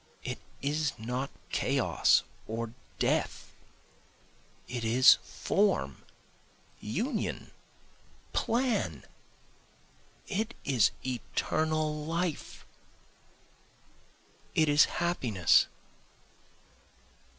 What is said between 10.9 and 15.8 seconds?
eternal life it is Happiness.